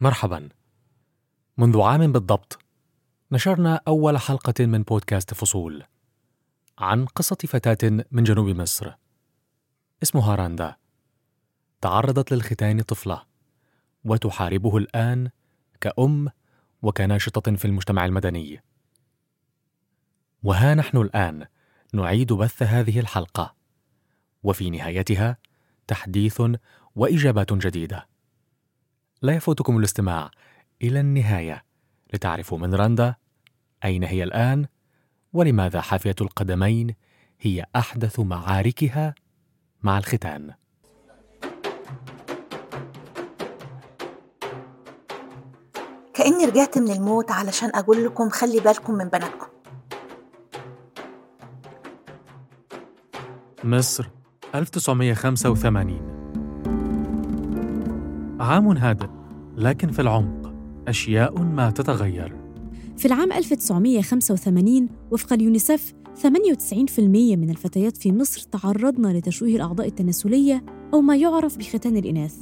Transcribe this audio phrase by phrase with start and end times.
[0.00, 0.48] مرحبا.
[1.58, 2.58] منذ عام بالضبط
[3.32, 5.84] نشرنا أول حلقة من بودكاست فصول
[6.78, 8.92] عن قصة فتاة من جنوب مصر.
[10.02, 10.76] اسمها راندا.
[11.80, 13.22] تعرضت للختان طفلة
[14.04, 15.30] وتحاربه الآن
[15.80, 16.28] كأم
[16.82, 18.62] وكناشطة في المجتمع المدني.
[20.42, 21.46] وها نحن الآن
[21.92, 23.54] نعيد بث هذه الحلقة
[24.42, 25.36] وفي نهايتها
[25.86, 26.42] تحديث
[26.96, 28.15] وإجابات جديدة.
[29.22, 30.30] لا يفوتكم الاستماع
[30.82, 31.64] إلى النهاية
[32.14, 33.14] لتعرفوا من رندا
[33.84, 34.66] أين هي الآن
[35.32, 36.94] ولماذا حافية القدمين
[37.40, 39.14] هي أحدث معاركها
[39.82, 40.54] مع الختان.
[46.14, 49.46] كأني رجعت من الموت علشان أقول لكم خلي بالكم من بناتكم.
[53.64, 54.10] مصر
[54.54, 56.15] 1985
[58.46, 59.06] عام هادئ
[59.56, 60.52] لكن في العمق
[60.88, 62.36] أشياء ما تتغير.
[62.96, 67.00] في العام 1985 وفق اليونيسف 98%
[67.36, 72.34] من الفتيات في مصر تعرضن لتشويه الأعضاء التناسلية أو ما يعرف بختان الإناث.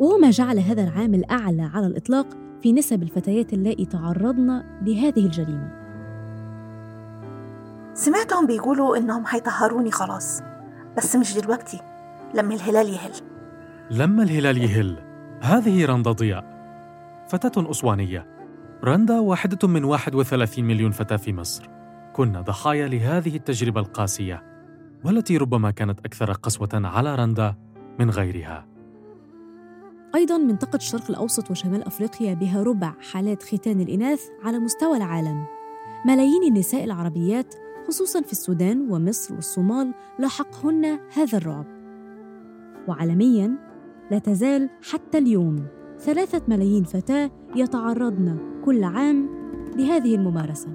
[0.00, 2.26] وهو ما جعل هذا العام الأعلى على الإطلاق
[2.62, 5.84] في نسب الفتيات اللائي تعرضن لهذه الجريمة.
[7.94, 10.40] سمعتهم بيقولوا إنهم هيطهروني خلاص
[10.96, 11.80] بس مش دلوقتي
[12.34, 13.12] لما الهلال يهل.
[13.90, 15.03] لما الهلال يهل
[15.44, 16.44] هذه رندا ضياء.
[17.28, 18.26] فتاة أسوانية.
[18.84, 21.68] رندا واحدة من 31 مليون فتاة في مصر.
[22.12, 24.42] كنا ضحايا لهذه التجربة القاسية
[25.04, 27.54] والتي ربما كانت أكثر قسوة على رندا
[27.98, 28.66] من غيرها.
[30.14, 35.44] أيضا منطقة الشرق الأوسط وشمال أفريقيا بها ربع حالات ختان الإناث على مستوى العالم.
[36.06, 37.54] ملايين النساء العربيات
[37.88, 41.66] خصوصا في السودان ومصر والصومال لاحقهن هذا الرعب.
[42.88, 43.73] وعالميا
[44.10, 45.66] لا تزال حتى اليوم.
[45.98, 49.28] ثلاثة ملايين فتاة يتعرضن كل عام
[49.76, 50.68] لهذه الممارسة.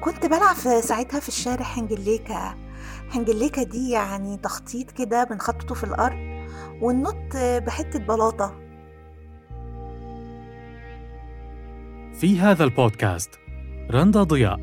[0.00, 2.54] كنت بلعب في ساعتها في الشارع حنجليكا
[3.10, 6.18] حنجليكا دي يعني تخطيط كده بنخططه في الأرض
[6.82, 8.54] وننط بحتة بلاطة.
[12.20, 13.30] في هذا البودكاست
[13.90, 14.60] رندا ضياء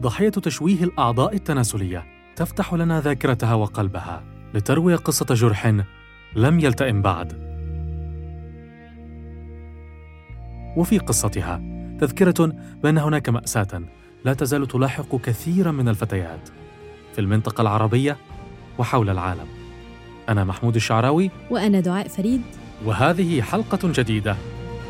[0.00, 2.11] ضحية تشويه الأعضاء التناسلية.
[2.36, 4.22] تفتح لنا ذاكرتها وقلبها
[4.54, 5.66] لتروي قصة جرح
[6.36, 7.52] لم يلتئم بعد.
[10.76, 11.62] وفي قصتها
[12.00, 13.82] تذكرة بأن هناك مأساة
[14.24, 16.48] لا تزال تلاحق كثيرا من الفتيات
[17.12, 18.16] في المنطقة العربية
[18.78, 19.46] وحول العالم.
[20.28, 22.42] أنا محمود الشعراوي وأنا دعاء فريد.
[22.84, 24.36] وهذه حلقة جديدة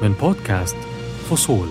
[0.02, 0.76] من بودكاست
[1.30, 1.68] فصول.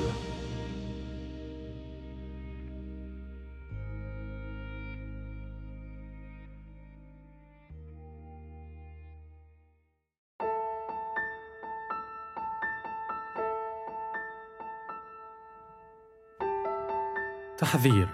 [17.71, 18.07] تحذير.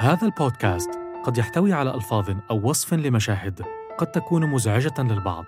[0.00, 0.90] هذا البودكاست
[1.24, 3.62] قد يحتوي على ألفاظ أو وصف لمشاهد
[3.98, 5.44] قد تكون مزعجة للبعض.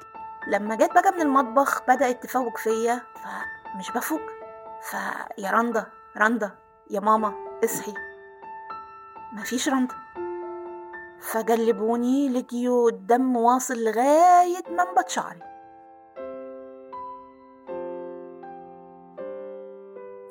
[0.48, 4.20] لما جيت بقى من المطبخ بدأت تفوق فيا فمش بفوق.
[4.90, 5.86] فيا رندا
[6.18, 6.50] رندا
[6.90, 7.34] يا ماما
[7.64, 7.94] اصحي.
[9.32, 9.94] مفيش رندا.
[11.20, 15.42] فجلبوني لقيوا الدم واصل لغاية منبت شعري.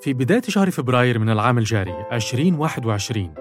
[0.01, 3.33] في بداية شهر فبراير من العام الجاري 2021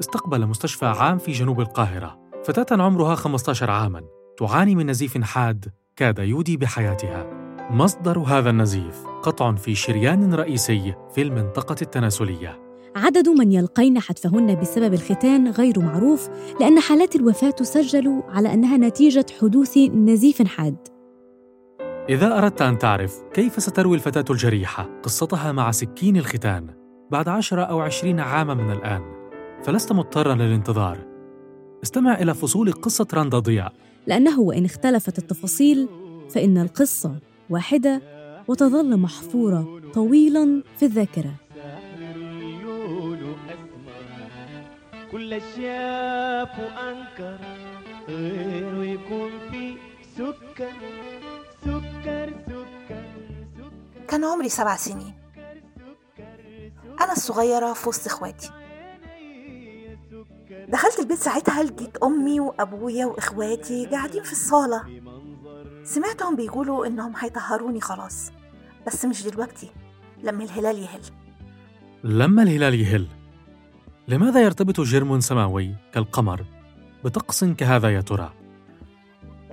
[0.00, 4.02] استقبل مستشفى عام في جنوب القاهرة فتاة عمرها 15 عاماً
[4.36, 5.64] تعاني من نزيف حاد
[5.96, 7.26] كاد يودي بحياتها.
[7.70, 12.60] مصدر هذا النزيف قطع في شريان رئيسي في المنطقة التناسلية.
[12.96, 16.28] عدد من يلقين حتفهن بسبب الختان غير معروف
[16.60, 20.93] لأن حالات الوفاة تسجل على أنها نتيجة حدوث نزيف حاد.
[22.08, 26.66] إذا أردت أن تعرف كيف ستروي الفتاة الجريحة قصتها مع سكين الختان
[27.10, 29.02] بعد عشرة أو عشرين عاما من الآن
[29.62, 30.98] فلست مضطرا للانتظار.
[31.82, 33.72] استمع إلى فصول قصة راندا ضياء.
[34.06, 35.88] لأنه وإن اختلفت التفاصيل
[36.30, 37.18] فإن القصة
[37.50, 38.02] واحدة
[38.48, 41.34] وتظل محفورة طويلا في الذاكرة.
[45.12, 47.38] كل شاف وأنكر
[48.08, 49.74] غيره يكون في
[50.16, 50.72] سكر
[54.08, 55.14] كان عمري سبع سنين.
[57.00, 58.50] أنا الصغيرة في وسط إخواتي.
[60.68, 64.82] دخلت البيت ساعتها لقيت أمي وأبويا وإخواتي قاعدين في الصالة.
[65.84, 68.32] سمعتهم بيقولوا إنهم هيطهروني خلاص
[68.86, 69.70] بس مش دلوقتي
[70.22, 71.00] لما الهلال يهل.
[72.04, 73.08] لما الهلال يهل
[74.08, 76.44] لماذا يرتبط جرم سماوي كالقمر
[77.04, 78.43] بطقس كهذا يا ترى؟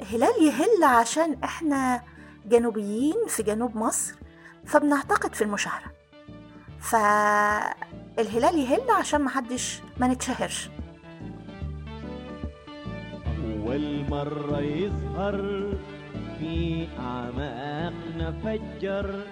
[0.10, 2.02] هلال يهل عشان إحنا
[2.46, 4.16] جنوبيين في جنوب مصر
[4.66, 5.92] فبنعتقد في المشاهرة.
[6.80, 10.70] فالهلال يهل عشان محدش ما نتشهرش.
[13.38, 15.38] أول مرة يظهر
[16.40, 19.24] في أعماقنا فجر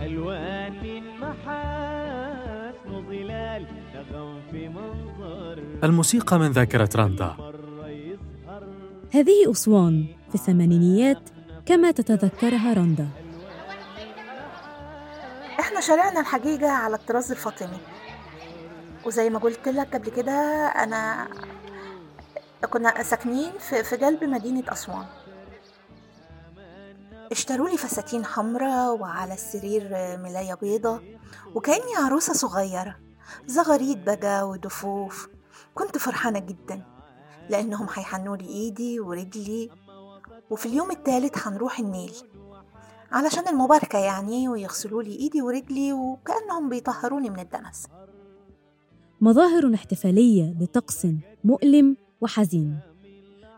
[0.00, 5.62] ألوان محاسن ظلال نغم في منظر.
[5.84, 7.45] الموسيقى من ذاكرة راندا.
[9.14, 11.22] هذه أسوان في الثمانينيات
[11.66, 13.08] كما تتذكرها رندا.
[15.60, 17.78] إحنا شارعنا الحقيقة على الطراز الفاطمي.
[19.06, 20.32] وزي ما قلت لك قبل كده
[20.66, 21.28] أنا
[22.70, 25.06] كنا ساكنين في, قلب مدينة أسوان.
[27.32, 29.88] اشتروا لي فساتين حمراء وعلى السرير
[30.22, 31.00] ملاية بيضة
[31.54, 32.96] وكأني عروسة صغيرة
[33.46, 35.28] زغاريد بقى ودفوف.
[35.74, 36.95] كنت فرحانة جدا.
[37.50, 39.70] لأنهم هيحنوا لي إيدي ورجلي
[40.50, 42.12] وفي اليوم التالت هنروح النيل
[43.12, 47.86] علشان المباركة يعني ويغسلوا لي إيدي ورجلي وكأنهم بيطهروني من الدنس.
[49.20, 51.06] مظاهر احتفالية لطقس
[51.44, 52.78] مؤلم وحزين.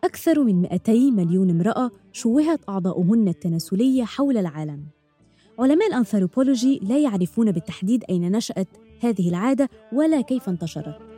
[0.05, 4.85] أكثر من 200 مليون امرأة شوهت أعضاؤهن التناسلية حول العالم.
[5.59, 8.69] علماء الأنثروبولوجي لا يعرفون بالتحديد أين نشأت
[9.03, 11.18] هذه العادة ولا كيف انتشرت.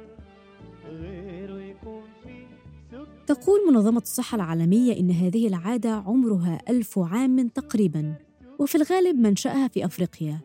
[3.30, 8.14] تقول منظمة الصحة العالمية إن هذه العادة عمرها ألف عام تقريباً
[8.58, 10.40] وفي الغالب منشأها في أفريقيا.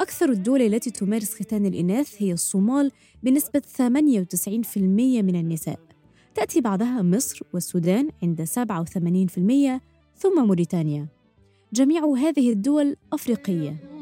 [0.00, 2.92] أكثر الدول التي تمارس ختان الإناث هي الصومال
[3.22, 5.78] بنسبة 98% من النساء.
[6.34, 9.80] تأتي بعدها مصر والسودان عند 87%
[10.16, 11.06] ثم موريتانيا.
[11.72, 13.97] جميع هذه الدول أفريقية.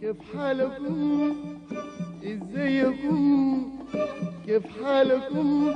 [0.00, 1.60] كيف حالكم؟
[2.24, 3.78] إزيكم؟
[4.46, 5.74] كيف حالكم؟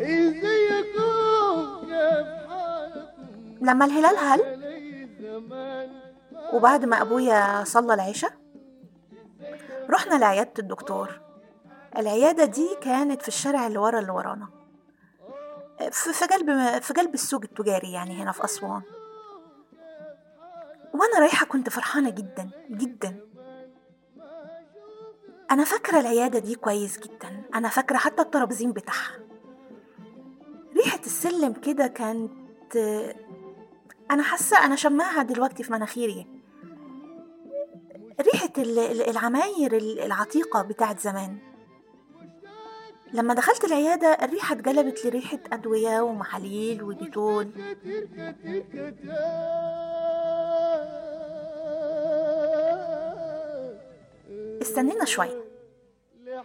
[0.00, 1.12] إزيكم؟
[1.86, 4.40] كيف حالكم؟ لما الهلال هل؟
[6.52, 8.32] وبعد ما أبويا صلى العشاء
[9.90, 11.20] رحنا لعيادة الدكتور.
[11.98, 14.48] العيادة دي كانت في الشارع اللي ورا اللي ورانا.
[15.90, 18.82] في قلب في قلب السوق التجاري يعني هنا في أسوان.
[20.94, 23.31] وأنا رايحة كنت فرحانة جدا جدا.
[25.52, 27.42] أنا فاكرة العيادة دي كويس جدا.
[27.54, 29.18] أنا فاكرة حتى الترابيزين بتاعها.
[30.76, 32.76] ريحة السلم كده كانت
[34.10, 36.26] أنا حاسة أنا شماها دلوقتي في مناخيري.
[38.58, 41.38] ال- العماير ال- العتيقة بتاعت زمان.
[43.12, 47.50] لما دخلت العيادة الريحة اتقلبت لريحة أدوية ومحاليل وديتول.
[54.62, 55.41] استنينا شوية.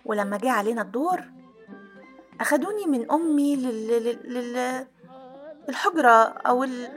[0.05, 1.23] ولما جه علينا الدور
[2.41, 3.87] أخدوني من أمي لل...
[3.87, 4.33] لل...
[4.33, 4.87] لل...
[5.69, 6.87] الحجرة أو ال...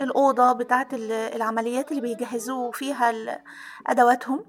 [0.00, 3.12] الأوضة بتاعت ال- العمليات اللي بيجهزوا فيها
[3.86, 4.44] أدواتهم.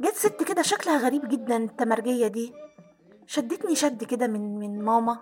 [0.00, 2.52] جت ست كده شكلها غريب جدا التمرجية دي.
[3.26, 5.18] شدتني شد كده من من ماما.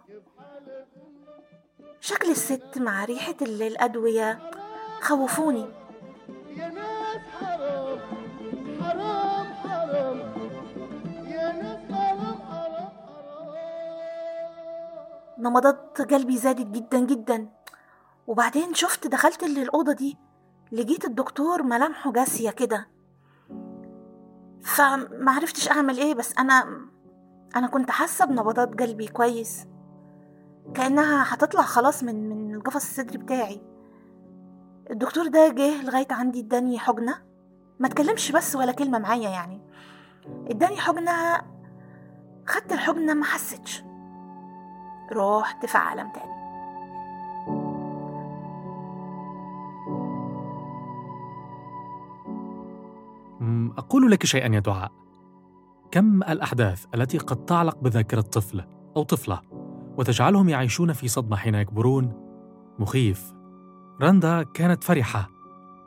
[2.00, 4.50] شكل الست مع ريحة ال- الأدوية
[5.00, 5.66] خوفوني.
[6.56, 7.51] يا ناس
[15.42, 17.48] نبضات قلبي زادت جدا جدا.
[18.26, 20.18] وبعدين شفت دخلت الأوضة دي
[20.72, 22.88] لقيت الدكتور ملامحه جاسية كده.
[24.62, 26.80] فمعرفتش أعمل إيه بس أنا
[27.56, 29.66] أنا كنت حاسة بنبضات قلبي كويس.
[30.74, 33.62] كأنها هتطلع خلاص من من القفص الصدري بتاعي.
[34.90, 37.14] الدكتور ده جه لغاية عندي اداني حجنة
[37.78, 39.60] ما تكلمش بس ولا كلمة معايا يعني.
[40.50, 41.42] اداني حجنة
[42.46, 43.82] خدت الحجنة ما حسيتش.
[45.12, 46.42] رحت في عالم تاني.
[53.78, 54.92] أقول لك شيئا يا دعاء.
[55.90, 58.64] كم الأحداث التي قد تعلق بذاكرة طفل
[58.96, 59.40] أو طفلة
[59.98, 62.12] وتجعلهم يعيشون في صدمة حين يكبرون؟
[62.78, 63.34] مخيف.
[64.02, 65.28] رندا كانت فرحة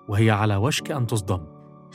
[0.09, 1.39] وهي على وشك أن تصدم.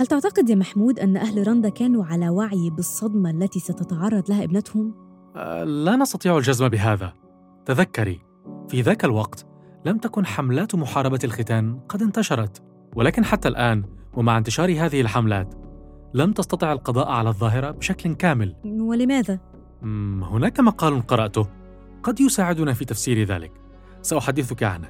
[0.01, 4.95] هل تعتقد يا محمود أن أهل رندا كانوا على وعي بالصدمة التي ستتعرض لها ابنتهم؟
[5.37, 7.13] أه، لا نستطيع الجزم بهذا.
[7.67, 8.21] تذكري
[8.69, 9.47] في ذاك الوقت
[9.85, 12.63] لم تكن حملات محاربة الختان قد انتشرت
[12.97, 13.85] ولكن حتى الآن
[14.15, 15.55] ومع انتشار هذه الحملات
[16.15, 18.57] لم تستطع القضاء على الظاهرة بشكل كامل.
[18.65, 19.39] ولماذا؟
[20.23, 21.47] هناك مقال قرأته.
[22.03, 23.53] قد يساعدنا في تفسير ذلك.
[24.03, 24.89] سأحدثك عنه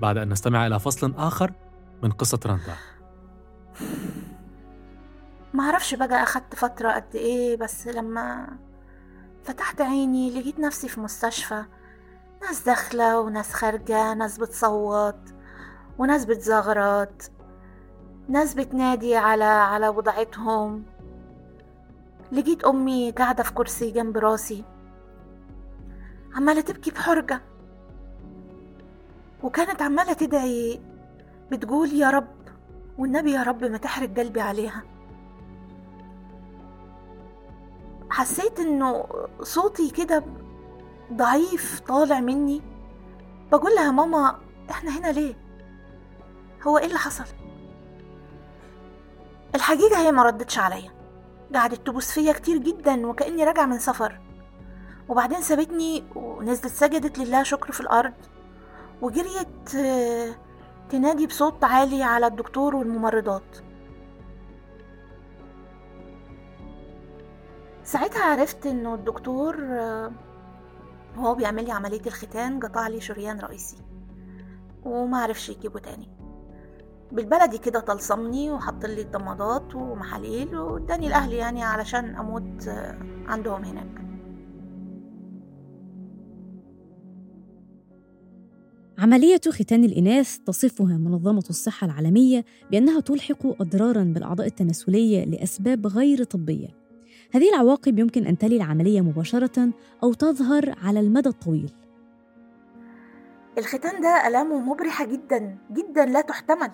[0.00, 1.52] بعد أن نستمع إلى فصل آخر
[2.02, 2.74] من قصة رندا.
[5.54, 8.48] معرفش بقى أخدت فترة قد إيه بس لما
[9.46, 11.64] فتحت عيني لقيت نفسي في مستشفى.
[12.42, 15.18] ناس داخلة وناس خارجة ناس بتصوت
[15.98, 17.30] وناس بتزغرط
[18.28, 20.84] ناس بتنادي على على وضعتهم
[22.32, 24.64] لقيت أمي قاعدة في كرسي جنب راسي.
[26.34, 27.40] عمالة تبكي بحرقة.
[29.42, 30.80] وكانت عمالة تدعي
[31.50, 32.36] بتقول يا رب
[32.98, 34.82] والنبي يا رب ما تحرق قلبي عليها.
[38.10, 39.04] حسيت إنه
[39.42, 40.24] صوتي كده
[41.12, 42.62] ضعيف طالع مني.
[43.52, 44.38] بقول لها ماما
[44.70, 45.34] إحنا هنا ليه؟
[46.66, 47.24] هو إيه اللي حصل?
[49.54, 50.90] الحقيقة هي ما ردتش عليا.
[51.54, 54.20] قعدت تبوس فيا كتير جدا وكأني راجعة من سفر.
[55.08, 58.14] وبعدين سابتني ونزلت سجدت لله شكر في الأرض.
[59.02, 60.34] وجريت آه،
[60.90, 63.65] تنادي بصوت عالي على الدكتور والممرضات.
[67.86, 70.12] ساعتها عرفت إنه الدكتور آه،
[71.16, 73.76] وهو بيعمل لي عملية الختان قطع لي شريان رئيسي
[74.84, 76.08] وما عرفش يجيبه تاني
[77.12, 84.06] بالبلدي كده طلصمني وحط لي الضمادات ومحاليل واداني الاهلي يعني علشان أموت آه، عندهم هناك
[88.98, 96.85] عملية ختان الإناث تصفها منظمة الصحة العالمية بأنها تلحق أضراراً بالأعضاء التناسلية لأسباب غير طبية.
[97.32, 99.68] هذه العواقب يمكن أن تلي العملية مباشرة
[100.02, 101.72] أو تظهر على المدى الطويل.
[103.58, 106.70] الختان ده ألامه مبرحة جدا جدا لا تحتمل.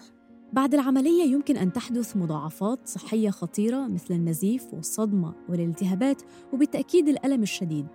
[0.52, 7.87] بعد العملية يمكن أن تحدث مضاعفات صحية خطيرة مثل النزيف والصدمة والالتهابات وبالتأكيد الألم الشديد.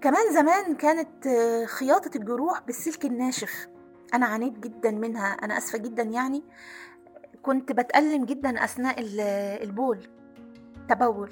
[0.00, 3.68] كمان زمان كانت آه، خياطة الجروح بالسلك الناشف.
[4.14, 6.42] أنا عانيت جدا منها أنا أسفة جدا يعني.
[7.42, 9.20] كنت بتألم جدا أثناء ال-
[9.68, 9.98] البول.
[10.88, 11.30] تبول.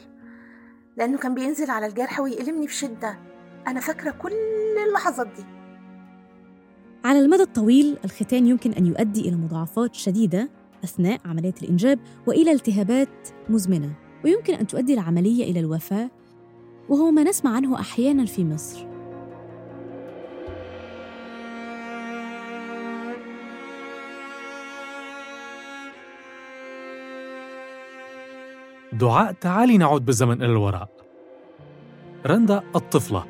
[0.99, 3.19] لأنه كان بينزل على الجرح ويألمني بشدة
[3.67, 4.33] أنا فاكرة كل
[4.89, 5.45] اللحظات دي.
[7.05, 10.51] على المدى الطويل الختان يمكن أن يؤدي إلى مضاعفات شديدة
[10.85, 13.93] أثناء عملية الإنجاب وإلى التهابات مزمنة
[14.25, 16.11] ويمكن أن تؤدي العملية إلى الوفاة
[16.89, 18.88] وهو ما نسمع عنه أحيانا في مصر.
[28.99, 30.89] دعاء تعالي نعود بالزمن إلى الوراء.
[32.27, 33.27] رندا الطفلة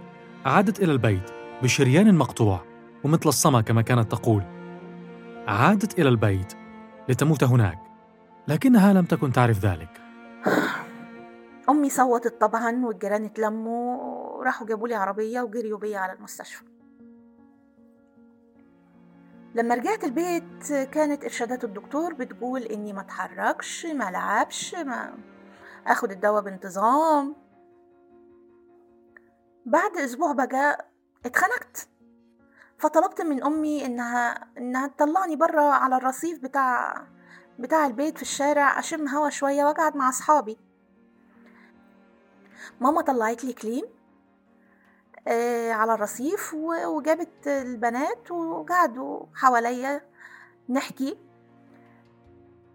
[0.46, 1.30] عادت إلى البيت
[1.62, 2.60] بشريان مقطوع
[3.04, 4.42] ومثل الصمى كما كانت تقول.
[5.48, 6.52] عادت إلى البيت
[7.08, 7.78] لتموت هناك
[8.48, 10.00] لكنها لم تكن تعرف ذلك.
[11.70, 13.96] أمي صوتت طبعا والجيران اتلموا
[14.38, 16.64] وراحوا جابوا لي عربية وجريوا بيا على المستشفى.
[19.54, 25.14] لما رجعت البيت كانت إرشادات الدكتور بتقول إني ما اتحركش ما لعبش ما
[25.88, 27.36] أخد الدواء بانتظام.
[29.66, 30.86] بعد أسبوع بقى
[31.26, 31.88] اتخنقت.
[32.78, 37.02] فطلبت من أمي إنها إنها تطلعني برا على الرصيف بتاع
[37.58, 40.58] بتاع البيت في الشارع أشم هوا شوية وأقعد مع أصحابي.
[42.80, 43.84] ماما طلعت لي كليم
[45.28, 50.00] آه على الرصيف وجابت البنات وقعدوا حواليا
[50.68, 51.18] نحكي.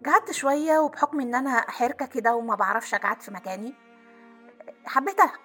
[0.06, 3.74] قعدت شوية وبحكم إن أنا حركة كده وما بعرفش اقعد في مكاني
[4.86, 5.40] حبيت العب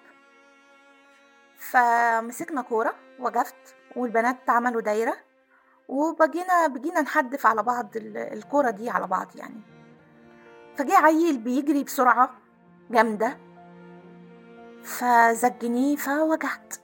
[1.58, 5.16] فمسكنا كورة وقفت والبنات عملوا دايرة
[5.88, 9.60] وبقينا بقينا نحدف على بعض ال- الكورة دي على بعض يعني.
[10.76, 12.30] فجه عيل بيجري بسرعة
[12.90, 13.38] جامدة
[14.84, 16.74] فزجني فوجعت.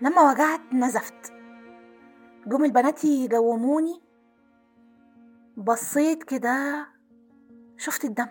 [0.00, 1.32] لما وجعت نزفت.
[2.46, 4.02] جم البنات يجوموني
[5.56, 6.86] بصيت كده
[7.76, 8.26] شفت الدم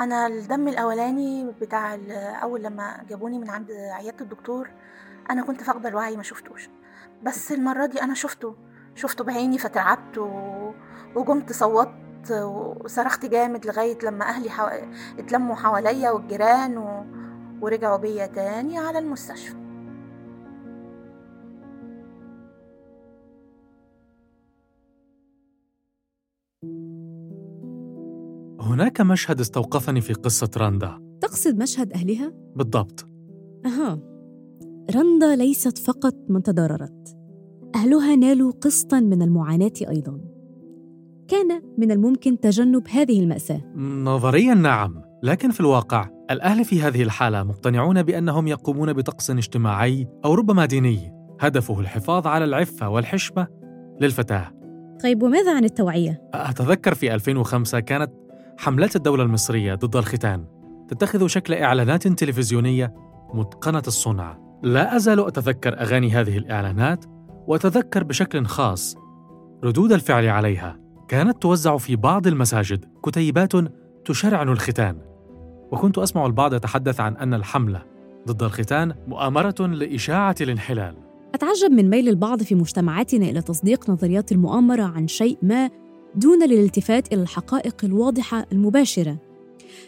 [0.00, 1.98] أنا الدم الأولاني بتاع
[2.42, 4.70] أول لما جابوني من عند عيادة الدكتور
[5.30, 6.68] أنا كنت فاقده الوعي ما شفتوش
[7.22, 8.56] بس المرة دي أنا شفته
[8.94, 10.18] شفته بعيني فترعبت.
[11.14, 14.66] وقمت صوتت وصرخت جامد لغاية لما أهلي حو...
[15.18, 17.04] اتلموا حواليا والجيران و...
[17.60, 19.63] ورجعوا بيا تاني على المستشفى
[28.60, 33.08] هناك مشهد استوقفني في قصة رندا تقصد مشهد أهلها؟ بالضبط.
[33.66, 34.00] أها.
[34.94, 37.16] رندا ليست فقط من تضررت
[37.74, 40.20] أهلها نالوا قسطا من المعاناة أيضا.
[41.28, 43.62] كان من الممكن تجنب هذه المأساة.
[43.76, 50.34] نظريا نعم لكن في الواقع الأهل في هذه الحالة مقتنعون بأنهم يقومون بطقس اجتماعي أو
[50.34, 51.12] ربما ديني.
[51.40, 53.46] هدفه الحفاظ على العفة والحشمة
[54.00, 54.63] للفتاة.
[55.02, 58.10] طيب وماذا عن التوعية؟ أتذكر في 2005 كانت
[58.58, 60.44] حملات الدولة المصرية ضد الختان
[60.88, 62.94] تتخذ شكل إعلانات تلفزيونية
[63.34, 64.38] متقنة الصنع.
[64.62, 67.04] لا أزال أتذكر أغاني هذه الإعلانات
[67.46, 68.96] وأتذكر بشكل خاص
[69.64, 70.80] ردود الفعل عليها.
[71.08, 73.52] كانت توزع في بعض المساجد كتيبات
[74.04, 74.98] تشرعن الختان
[75.72, 77.82] وكنت أسمع البعض يتحدث عن أن الحملة
[78.28, 81.03] ضد الختان مؤامرة لإشاعة الانحلال.
[81.34, 85.70] أتعجب من ميل البعض في مجتمعاتنا إلى تصديق نظريات المؤامرة عن شيء ما
[86.14, 89.18] دون الالتفات إلى الحقائق الواضحة المباشرة.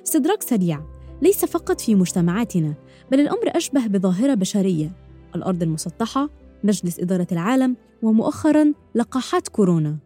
[0.04, 0.82] استدراك سريع
[1.22, 2.74] ليس فقط في مجتمعاتنا،
[3.10, 4.92] بل الأمر أشبه بظاهرة بشرية.
[5.34, 6.30] الأرض المسطحة،
[6.64, 9.98] مجلس إدارة العالم، ومؤخراً لقاحات كورونا.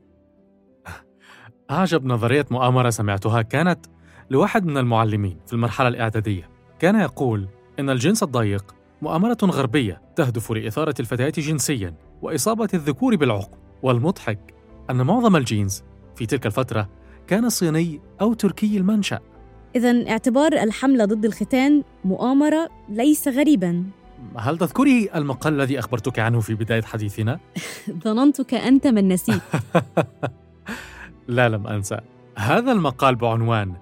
[1.71, 3.87] أعجب نظرية مؤامرة سمعتها كانت
[4.31, 10.95] لواحد من المعلمين في المرحلة الإعدادية كان يقول إن الجنس الضيق مؤامرة غربية تهدف لإثارة
[11.01, 14.55] الفتيات جنسياً وإصابة الذكور بالعقم والمضحك
[14.91, 15.83] أن معظم الجينز
[16.17, 16.89] في تلك الفترة
[17.27, 19.21] كان صيني أو تركي المنشأ
[19.77, 23.85] إذا اعتبار الحملة ضد الختان مؤامرة ليس غريباً.
[24.37, 27.41] هل تذكري المقال الذي أخبرتك عنه في بداية حديثنا؟
[28.05, 29.41] ظننتك أنت من نسيت.
[31.29, 32.01] لا لم أنسى
[32.37, 33.75] هذا المقال بعنوان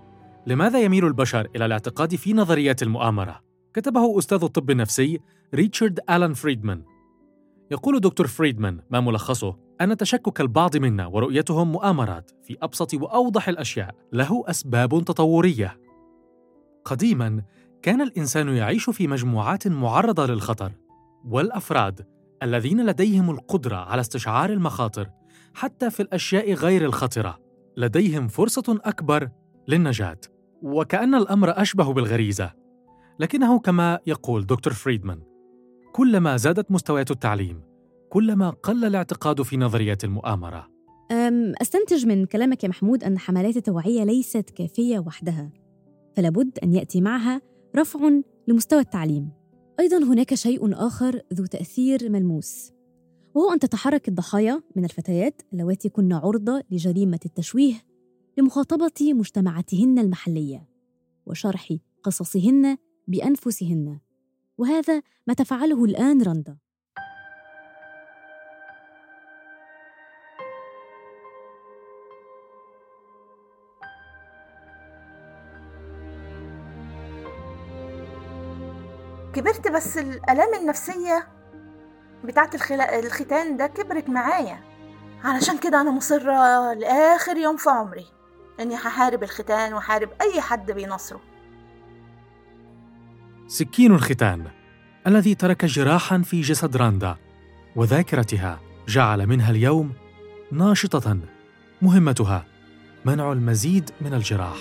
[0.47, 5.21] لماذا يميل البشر إلى الاعتقاد في نظريات المؤامرة؟ كتبه أستاذ الطب النفسي
[5.55, 6.83] ريتشارد آلان فريدمان.
[7.71, 13.95] يقول دكتور فريدمان ما ملخصه أن تشكك البعض منا ورؤيتهم مؤامرات في أبسط وأوضح الأشياء.
[14.13, 15.81] له أسباب تطورية.
[16.85, 17.43] قديما
[17.83, 20.73] كان الإنسان يعيش في مجموعات معرضة للخطر
[21.25, 22.07] والأفراد
[22.43, 25.11] الذين لديهم القدرة على استشعار المخاطر
[25.55, 27.39] حتى في الأشياء غير الخطرة.
[27.77, 29.29] لديهم فرصة أكبر
[29.69, 30.21] للنجاة.
[30.63, 32.58] وكأن الأمر أشبه بالغريزة.
[33.21, 35.23] لكنه كما يقول دكتور فريدمان
[35.93, 37.63] كلما زادت مستويات التعليم
[38.11, 40.69] كلما قل الاعتقاد في نظريات المؤامرة.
[41.63, 45.53] أستنتج من كلامك يا محمود أن حملات التوعية ليست كافية وحدها
[46.17, 47.41] فلابد أن يأتي معها
[47.77, 48.11] رفع
[48.49, 49.31] لمستوى التعليم.
[49.81, 52.73] أيضا هناك شيء آخر ذو تأثير ملموس
[53.35, 57.75] وهو أن تتحرك الضحايا من الفتيات اللواتي كن عرضة لجريمة التشويه
[58.39, 60.69] لمخاطبة مجتمعاتهن المحلية
[61.27, 62.77] وشرح قصصهن
[63.09, 64.01] بأنفسهن.
[64.59, 66.59] وهذا ما تفعله الآن رندا.
[79.33, 81.29] كبرت بس الآلام النفسية
[82.25, 82.55] بتاعت.
[82.73, 84.61] الختان ده كبرت معايا.
[85.25, 88.07] علشان كده أنا مصرة لآخر يوم في عمري
[88.61, 91.21] إني هحارب الختان وحارب أي حد بينصره
[93.49, 94.45] سكين الختان
[95.07, 97.17] الذي ترك جراحا في جسد راندا
[97.77, 99.93] وذاكرتها جعل منها اليوم
[100.53, 101.19] ناشطة
[101.83, 102.47] مهمتها
[103.05, 104.57] منع المزيد من الجراح.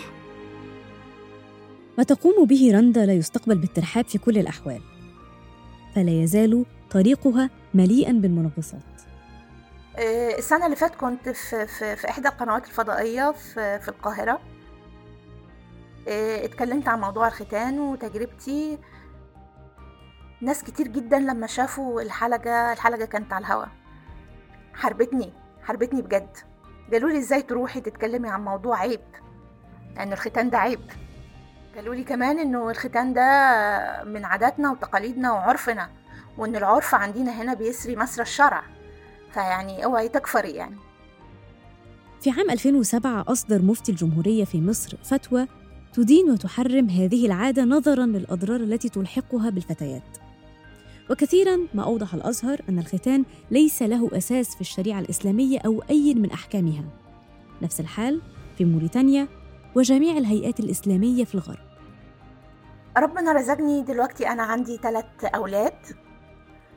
[1.97, 4.81] ما تقوم به رندا لا يستقبل بالترحاب في كل الأحوال
[5.95, 8.81] فلا يزال طريقها مليئا بالمنغصات.
[9.97, 14.39] آه، السنة اللي فات كنت في, في, في إحدى القنوات الفضائية في, في القاهرة.
[16.07, 18.77] اتكلمت عن موضوع الختان وتجربتي.
[20.41, 23.65] ناس كتير جدا لما شافوا الحلقة الحلقة كانت على الهوا.
[24.73, 26.37] حربتني حربتني بجد.
[26.91, 29.01] قالوا لي إزاي تروحي تتكلمي عن موضوع عيب؟
[29.95, 30.81] لأن الختان ده عيب.
[31.75, 33.23] قالوا لي كمان إنه الختان ده
[34.03, 35.89] من عاداتنا وتقاليدنا وعرفنا
[36.37, 38.63] وإن العرف عندنا هنا بيسري مسرى الشرع.
[39.33, 40.77] فيعني أوعي تكفري يعني.
[42.21, 45.47] في عام 2007 أصدر مفتي الجمهورية في مصر فتوى
[45.97, 50.17] تدين وتحرم هذه العادة نظراً للأضرار التي تلحقها بالفتيات.
[51.09, 56.31] وكثيراً ما أوضح الأزهر أن الختان ليس له أساس في الشريعة الإسلامية أو أي من
[56.31, 56.83] أحكامها.
[57.61, 58.21] نفس الحال
[58.57, 59.27] في موريتانيا
[59.75, 61.59] وجميع الهيئات الإسلامية في الغرب.
[62.97, 65.79] ربنا رزقني دلوقتي أنا عندي ثلاث أولاد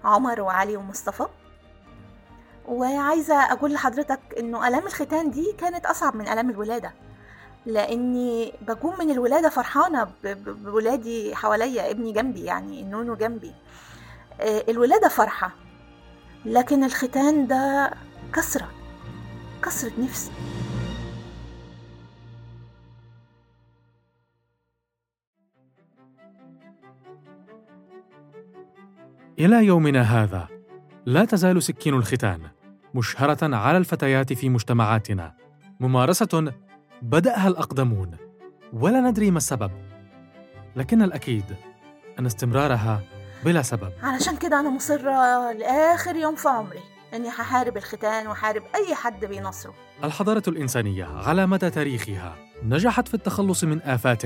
[0.04, 1.26] عمر وعلي ومصطفى
[2.68, 7.09] وعايزة أقول لحضرتك إنه ألام الختان دي كانت أصعب من ألام الولادة
[7.66, 10.08] لأني بقوم من الولادة فرحانة
[10.46, 13.52] بولادي حواليا ابني جنبي يعني النونو جنبي.
[14.40, 15.52] آه، الولادة فرحة
[16.44, 17.90] لكن الختان ده
[18.32, 18.70] كسرة
[19.62, 20.30] كسرة نفس.
[29.38, 30.48] إلى يومنا هذا
[31.06, 32.40] لا تزال سكين الختان
[32.94, 35.34] مشهرة على الفتيات في مجتمعاتنا
[35.80, 36.52] ممارسة
[37.02, 38.16] بدأها الأقدمون
[38.72, 39.70] ولا ندري ما السبب.
[40.76, 41.44] لكن الأكيد
[42.18, 43.00] أن استمرارها
[43.44, 43.92] بلا سبب.
[44.02, 46.80] علشان كده أنا مصرة لآخر يوم في عمري
[47.14, 49.74] إني هحارب الختان وحارب أي حد بينصره.
[50.04, 54.22] الحضارة الإنسانية على مدى تاريخها نجحت في التخلص من آفات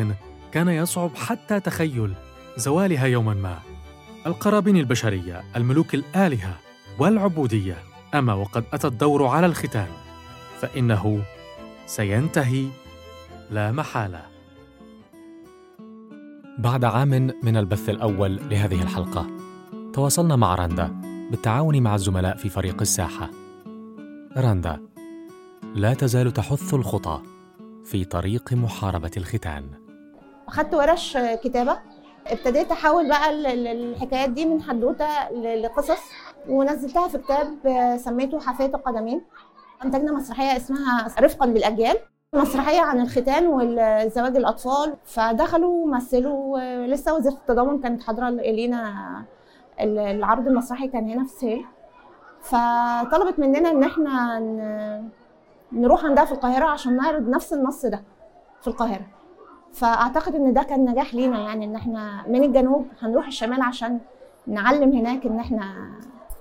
[0.53, 2.15] كان يصعب حتى تخيل
[2.57, 3.59] زوالها يوما ما.
[4.27, 6.57] القرابين البشرية الملوك الآلهة
[6.99, 7.77] والعبودية
[8.15, 9.89] أما وقد أتى الدور على الختان
[10.61, 11.23] فإنه
[11.87, 12.67] سينتهي
[13.51, 14.23] لا محالة.
[16.59, 17.09] بعد عام
[17.43, 19.27] من البث الأول لهذه الحلقة
[19.93, 20.87] تواصلنا مع راندا
[21.31, 23.31] بالتعاون مع الزملاء في فريق الساحة.
[24.37, 24.81] راندا
[25.75, 27.21] لا تزال تحث الخطى
[27.85, 29.65] في طريق محاربة الختان.
[30.49, 31.79] أخدت ورش كتابة.
[32.27, 36.01] ابتديت أحول بقى ال- ال- الحكايات دي من حدوتة ل- لقصص
[36.49, 37.49] ونزلتها في كتاب
[38.05, 39.23] سميته حافية القدمين
[39.85, 41.97] أنتجنا مسرحية اسمها رفقا بالأجيال
[42.35, 48.95] مسرحية عن الختان والزواج الأطفال فدخلوا مثلوا لسه وزارة التضامن كانت حاضرة إلينا
[49.81, 51.65] ال- العرض المسرحي كان هنا في سهيل.
[52.43, 55.09] فطلبت مننا إن إحنا ن-
[55.73, 58.03] نروح عندها في القاهرة عشان نعرض نفس النص ده
[58.61, 59.07] في القاهرة.
[59.73, 64.01] فأعتقد إن ده كان نجاح لينا يعني إن إحنا من الجنوب هنروح الشمال عشان
[64.47, 65.91] نعلم هناك إن إحنا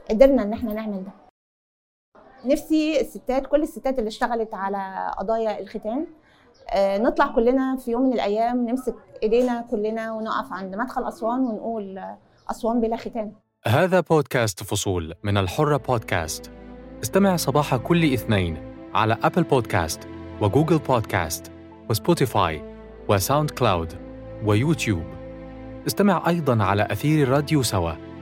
[0.09, 1.11] قدرنا إن إحنا نعمل ده.
[2.45, 6.05] نفسي الستات كل الستات اللي اشتغلت على قضايا الختان
[6.69, 12.01] آه، نطلع كلنا في يوم من الأيام نمسك إيدينا كلنا ونقف عند مدخل أسوان ونقول
[12.51, 13.31] أسوان بلا ختان.
[13.67, 16.51] هذا بودكاست فصول من الحرة بودكاست.
[17.03, 18.57] استمع صباح كل اثنين
[18.93, 19.99] على أبل بودكاست
[20.41, 21.51] وجوجل بودكاست
[21.89, 22.75] وسبوتيفاي
[23.09, 23.93] وساوند كلاود
[24.45, 25.03] ويوتيوب.
[25.87, 28.12] استمع أيضا على أثير الراديو سوا.